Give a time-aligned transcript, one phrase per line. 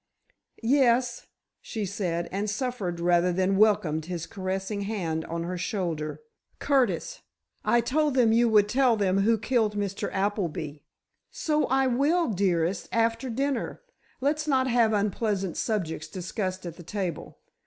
[0.63, 1.27] "Yes,"
[1.61, 6.21] she said, and suffered rather than welcomed his caressing hand on her shoulder.
[6.57, 7.21] "Curtis,
[7.63, 10.09] I told them you would tell them who killed Mr.
[10.11, 10.77] Appleby."
[11.29, 13.83] "So I will, dearest, after dinner.
[14.21, 17.37] Let's not have unpleasant subjects discussed at table.